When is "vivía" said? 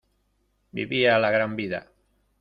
0.71-1.19